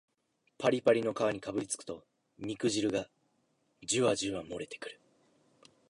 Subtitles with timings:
[0.57, 2.03] パリパリの皮にかぶりつくと
[2.39, 3.07] 肉汁が
[3.83, 4.99] ジュワジュワもれてくる